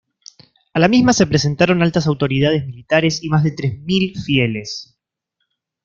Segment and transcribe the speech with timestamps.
[0.73, 4.97] A la misma se presentaron altas autoridades militares y más de tres mil fieles.